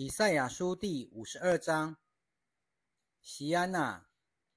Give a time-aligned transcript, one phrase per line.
[0.00, 1.96] 以赛亚书第五十二章：
[3.20, 4.06] 席安呐，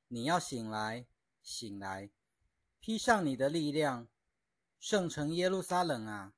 [0.08, 1.08] 你要醒来，
[1.42, 2.12] 醒来，
[2.80, 4.08] 披上你的力量，
[4.80, 6.36] 圣城耶路撒冷啊，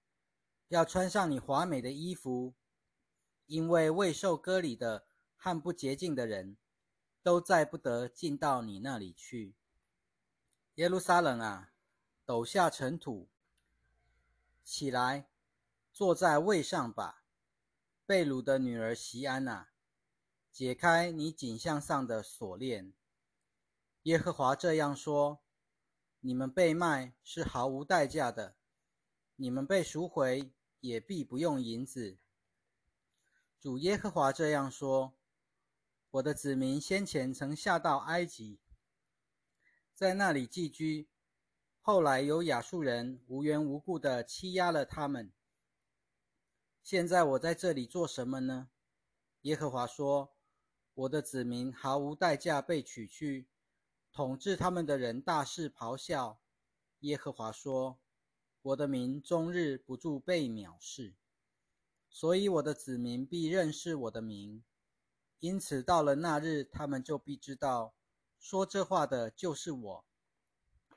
[0.69, 2.53] 要穿上你华美的衣服，
[3.47, 6.55] 因为未受割礼的和不洁净的人，
[7.21, 9.53] 都再不得进到你那里去。
[10.75, 11.73] 耶路撒冷啊，
[12.23, 13.27] 抖下尘土，
[14.63, 15.27] 起来，
[15.91, 17.22] 坐在位上吧。
[18.05, 19.69] 贝鲁的女儿席安娜，
[20.51, 22.91] 解开你颈项上的锁链。
[24.01, 25.41] 耶和华这样说：
[26.19, 28.57] 你们被卖是毫无代价的，
[29.37, 32.17] 你们被赎回也必不用银子。
[33.57, 35.13] 主耶和华这样说：
[36.11, 38.59] 我的子民先前曾下到埃及，
[39.93, 41.07] 在那里寄居，
[41.79, 45.31] 后来有亚述人无缘无故的欺压了他们。
[46.83, 48.69] 现在我在这里做什么呢？
[49.43, 50.35] 耶和华说
[50.93, 53.47] ：“我的子民毫无代价被取去，
[54.11, 56.41] 统治他们的人大肆咆哮。”
[56.99, 57.99] 耶和华说
[58.61, 61.15] ：“我的民终日不住被藐视，
[62.09, 64.61] 所以我的子民必认识我的名。
[65.39, 67.95] 因此到了那日，他们就必知道，
[68.37, 70.05] 说这话的就是我。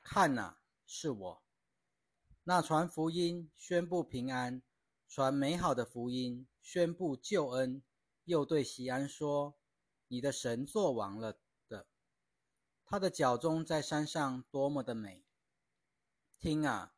[0.03, 1.43] 看哪，是我，
[2.43, 4.61] 那传福音、宣布平安。”
[5.09, 7.81] 传美好的福音，宣布救恩，
[8.25, 9.57] 又对西安说
[10.09, 11.87] ：“你的神作王了的，
[12.85, 15.25] 他的脚中在山上多么的美！
[16.37, 16.93] 听啊，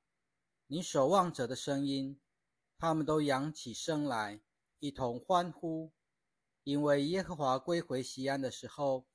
[0.67, 2.19] 你守望者的声音，
[2.77, 4.41] 他们都扬起声来，
[4.79, 5.93] 一同欢呼，
[6.63, 9.07] 因为耶和华归回西安的时候，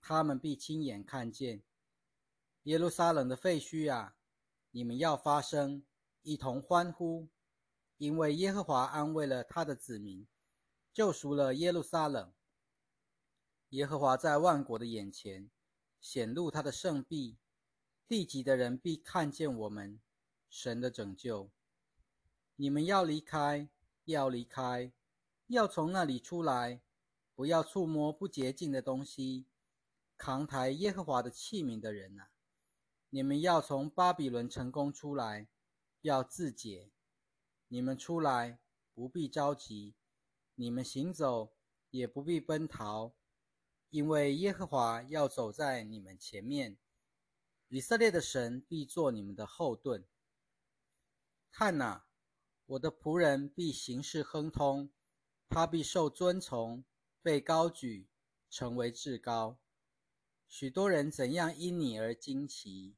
[0.00, 1.64] 他们必亲眼看见
[2.62, 4.16] 耶路撒冷的废墟啊！
[4.70, 5.84] 你们要发声，
[6.22, 7.28] 一同欢呼。”
[7.98, 10.26] 因为耶和华安慰了他的子民，
[10.92, 12.32] 救赎了耶路撒冷。
[13.70, 15.50] 耶和华在万国的眼前
[16.00, 17.36] 显露他的圣臂，
[18.06, 20.00] 地极的人必看见我们
[20.48, 21.50] 神的拯救。
[22.56, 23.68] 你们要离开，
[24.04, 24.92] 要离开，
[25.48, 26.80] 要从那里出来，
[27.34, 29.46] 不要触摸不洁净的东西。
[30.16, 32.30] 扛抬耶和华的器皿的人啊，
[33.10, 35.48] 你们要从巴比伦成功出来，
[36.02, 36.90] 要自解。
[37.68, 38.60] 你们出来
[38.94, 39.94] 不必着急，
[40.54, 41.56] 你们行走
[41.90, 43.14] 也不必奔逃，
[43.90, 46.78] 因为耶和华要走在你们前面，
[47.68, 50.06] 以色列的神必做你们的后盾。
[51.50, 52.06] 看哪，
[52.66, 54.92] 我的仆人必行事亨通，
[55.48, 56.84] 他必受尊崇，
[57.20, 58.08] 被高举，
[58.48, 59.58] 成为至高。
[60.46, 62.94] 许多人怎样因你而惊奇，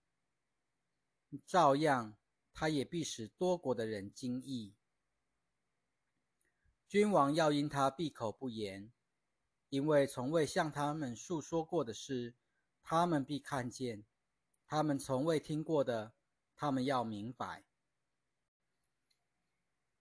[1.47, 2.18] 照样。
[2.61, 4.75] 他也必使多国的人惊异。
[6.89, 8.93] 君王要因他闭口不言，
[9.69, 12.35] 因为从未向他们述说过的事，
[12.83, 14.03] 他们必看见；
[14.67, 16.15] 他们从未听过的，
[16.57, 17.65] 他们要明白。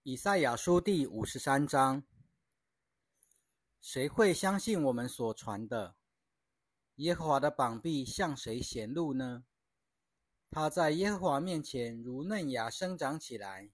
[0.02, 2.02] 以赛亚书第五十三章：
[3.80, 5.96] 谁会相信我们所传的？
[6.96, 9.46] 耶和华的膀臂向谁显露呢？
[10.50, 13.70] 他在耶和华面前如嫩芽生长起来，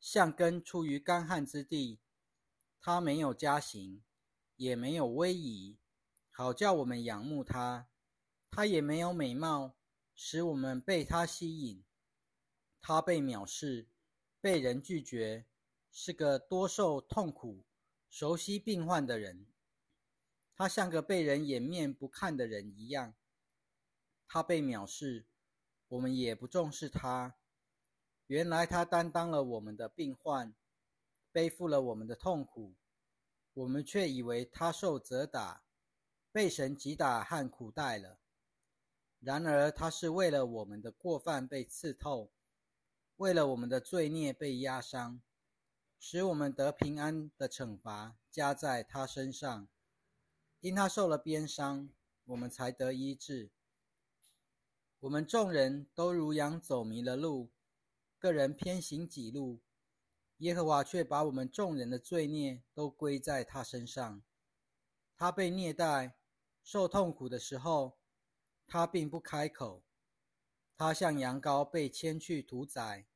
[0.00, 2.00] 像根出于干旱之地。
[2.80, 4.02] 他没有家行，
[4.56, 5.76] 也没有威仪，
[6.30, 7.88] 好叫我们仰慕他。
[8.50, 9.76] 他也没有美貌，
[10.14, 11.84] 使我们被他吸引。
[12.80, 13.88] 他被藐视，
[14.40, 15.46] 被人拒绝，
[15.90, 17.64] 是个多受痛苦、
[18.08, 19.46] 熟悉病患的人。
[20.54, 23.14] 他像个被人掩面不看的人一样。
[24.26, 25.26] 他被藐视。
[25.96, 27.36] 我们也不重视他。
[28.26, 30.54] 原来他担当了我们的病患，
[31.32, 32.74] 背负了我们的痛苦，
[33.54, 35.62] 我们却以为他受责打，
[36.30, 38.18] 被神击打和苦待了。
[39.20, 42.30] 然而他是为了我们的过犯被刺透，
[43.16, 45.22] 为了我们的罪孽被压伤，
[45.98, 49.66] 使我们得平安的惩罚加在他身上。
[50.60, 51.88] 因他受了鞭伤，
[52.26, 53.50] 我们才得医治。
[55.00, 57.50] 我们众人都如羊走迷了路，
[58.18, 59.60] 个人偏行己路。
[60.38, 64.22] 耶和华却把我们众人的罪孽都归在他身上。
[65.16, 66.16] 他被虐待、
[66.62, 67.98] 受痛苦的时候，
[68.66, 69.82] 他并不开口。
[70.76, 73.06] 他像羊羔被牵去屠宰，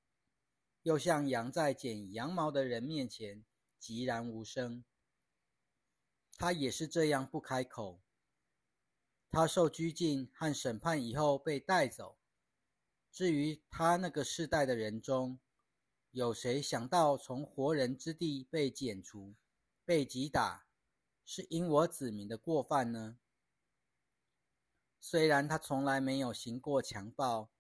[0.82, 3.44] 又像羊在剪羊毛的人面前
[3.79, 4.85] 寂然无声。
[6.38, 8.00] 他也是这样不开口。
[9.31, 12.19] 他受拘禁和审判以后被带走。
[13.12, 15.38] 至于他那个世代的人中，
[16.11, 19.37] 有谁想到从活人之地被剪除、
[19.85, 20.67] 被击打，
[21.25, 23.19] 是因我子民的过犯呢？
[25.00, 27.50] 虽然他从来没有行过强暴，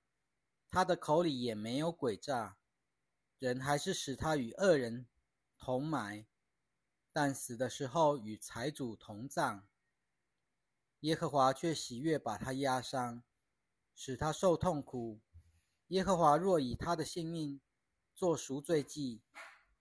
[0.68, 2.58] 他的口里也没有诡诈，
[3.38, 5.06] 人还是使他与恶人
[5.56, 6.26] 同埋，
[7.12, 9.69] 但死的时候与财主同葬。
[11.00, 13.22] 耶和华却喜悦把他压伤，
[13.94, 15.20] 使他受痛苦。
[15.88, 17.60] 耶和华若以他的性命
[18.14, 19.22] 做赎罪祭，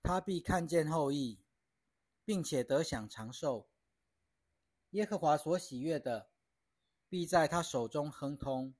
[0.01, 1.39] 他必看见后裔，
[2.23, 3.69] 并且得享长寿。
[4.91, 6.29] 耶和华所喜悦的，
[7.09, 8.73] 必在他手中亨通。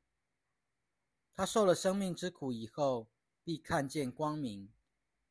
[1.36, 3.09] 他受了生命之苦以后，
[3.44, 4.71] 必看见光明，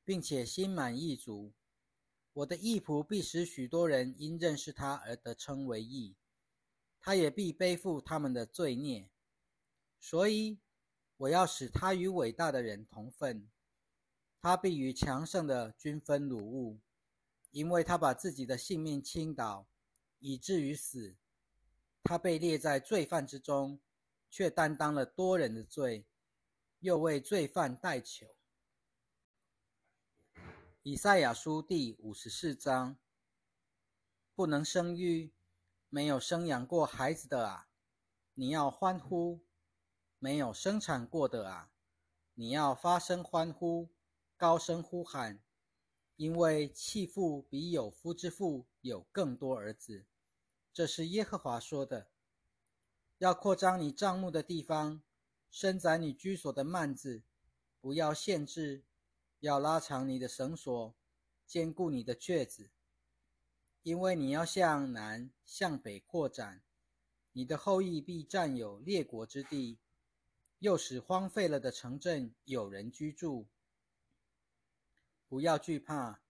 [0.04, 1.52] 并且心满意足。
[2.34, 6.16] 我的义仆必使许多人因认识他而得称为义，
[7.08, 9.08] 他也必背负他们的罪孽。
[9.98, 10.58] 所以。
[11.16, 13.50] 我要使他与伟大的人同分，
[14.40, 16.78] 他必与强盛的均分掳物，
[17.50, 19.66] 因为他把自己的性命倾倒，
[20.20, 21.16] 以至于死。
[22.04, 23.80] 他被列在罪犯之中，
[24.30, 26.06] 却担当了多人的罪，
[26.78, 28.36] 又为罪犯代求。
[30.84, 32.96] 以赛亚书第五十四章：
[34.36, 35.32] 不能生育、
[35.88, 37.68] 没有生养过孩子的啊，
[38.34, 39.44] 你要欢呼。
[40.20, 41.70] 没有生产过的啊，
[42.34, 43.88] 你要发声欢呼，
[44.36, 45.40] 高声呼喊，
[46.16, 50.06] 因为弃妇比有夫之妇有更多儿子。
[50.72, 52.10] 这是耶和华说的。
[53.18, 55.00] 要扩张你帐幕的地方，
[55.52, 57.22] 伸展你居所的幔子，
[57.80, 58.84] 不要限制，
[59.38, 60.96] 要拉长你的绳索，
[61.46, 62.70] 坚固你的橛子，
[63.88, 66.62] 因为你要向南向北扩展，
[67.32, 69.78] 你的后裔必占有列国之地。
[70.58, 73.48] 又使荒废了的城镇有人居住。
[75.26, 76.20] 不要惧怕，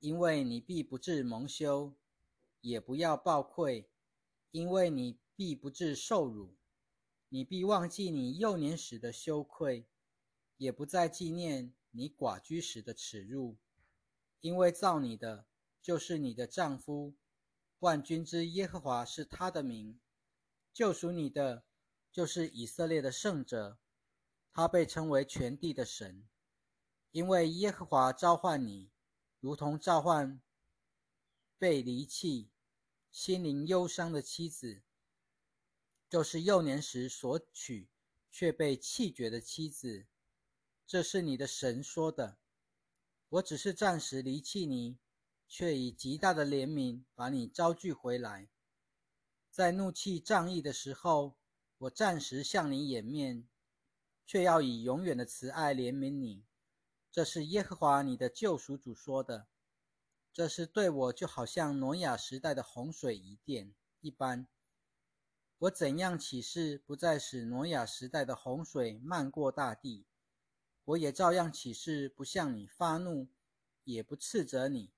[0.00, 1.94] 因为你必不至蒙羞；
[2.60, 3.88] 也不要抱愧，
[4.50, 6.58] 因为你必不至受辱。
[7.30, 9.86] 你必忘记你幼年时的羞愧，
[10.58, 13.56] 也不再纪念你寡居时的耻辱。
[14.40, 15.46] 因为造你的
[15.88, 17.14] 就是你的丈夫，
[17.78, 19.98] 万军之耶和华是他的名，
[20.70, 21.64] 救赎你的。
[22.12, 23.78] 就是以色列的圣者，
[24.52, 26.28] 他被称为全地的神，
[27.10, 28.90] 因为耶和华召唤你，
[29.40, 30.42] 如同召唤
[31.56, 32.50] 被离弃、
[33.10, 34.82] 心灵忧伤的妻子，
[36.10, 37.88] 就是幼年时所娶
[38.30, 40.06] 却被弃绝的妻子。
[40.86, 42.36] 这是你的神说的。
[43.30, 44.98] 我只是暂时离弃你，
[45.48, 48.48] 却以极大的怜悯把你招聚回来，
[49.50, 51.36] 在怒气仗义的时候。
[51.82, 53.48] 我暂时向你掩面，
[54.26, 56.44] 却要以永远的慈爱怜悯你。
[57.12, 59.46] 这是耶和华你的救赎主说的。
[60.32, 64.48] 这是对我就好像挪亚时代的洪水一电一般。
[65.58, 70.04] 我怎样起誓，不再使挪亚时代的洪水漫过大地，
[70.84, 73.28] 我也照样起誓，不向你发怒，
[73.84, 74.90] 也不斥责你。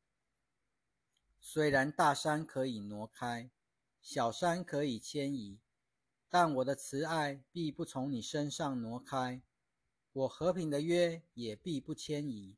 [1.41, 3.51] 虽然大山可以挪开，
[4.03, 5.59] 小山可以迁移。
[6.29, 9.43] 但我的慈爱必不从你身上挪开，
[10.13, 12.57] 我和平的约也必不迁移。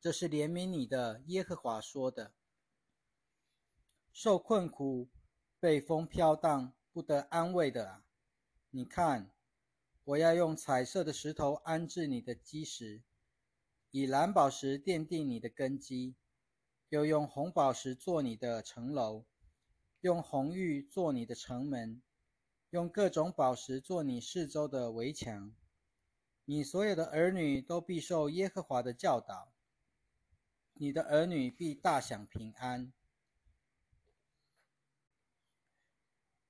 [0.00, 2.32] 这是怜悯你的耶和华说的。
[4.10, 5.08] 受困苦、
[5.58, 8.04] 被风飘荡、不得安慰的啊！
[8.70, 9.30] 你看，
[10.04, 13.02] 我要用彩色的石头安置你的基石，
[13.90, 16.14] 以蓝宝石奠定你的根基，
[16.94, 19.24] 又用红宝石做你的城楼，
[20.02, 22.00] 用红玉做你的城门。
[22.70, 25.52] 用各种宝石做你四周的围墙，
[26.44, 29.52] 你所有的儿女都必受耶和华的教导，
[30.74, 32.92] 你的儿女必大享平安，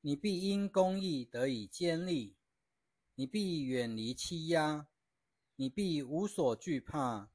[0.03, 2.37] 你必因公义得以坚立，
[3.15, 4.87] 你必远离欺压，
[5.57, 7.31] 你必无所惧怕，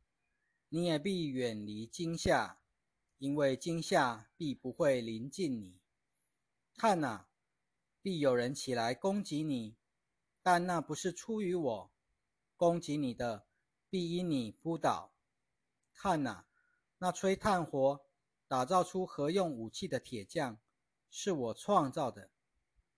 [0.70, 2.59] 你也必远离惊吓，
[3.20, 5.80] 因为惊吓必不会临近你。
[6.76, 7.28] 看哪！
[8.02, 9.76] 必有人起来攻击你，
[10.42, 11.92] 但那不是出于我。
[12.56, 13.46] 攻击你的，
[13.90, 15.14] 必因你扑倒。
[15.94, 16.48] 看哪，
[17.00, 18.06] 那吹炭火、
[18.48, 20.58] 打造出何用武器的铁匠，
[21.10, 22.30] 是我创造的；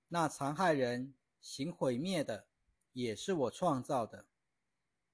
[0.09, 2.45] 那残害人、行毁灭的，
[2.93, 4.27] 也是我创造的。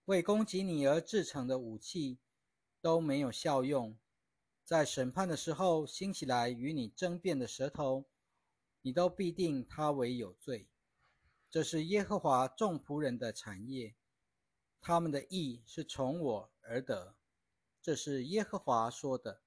[0.03, 2.19] 为攻击你而制成的武器，
[2.81, 3.97] 都没有效用。
[4.67, 8.03] 在审判的时候，兴起来与你争辩的舌头。
[8.81, 10.67] 你都必定他为有罪，
[11.49, 13.95] 这是耶和华众仆人的产业，
[14.81, 17.15] 他们的义是从我而得，
[17.81, 19.41] 这是耶和华说的。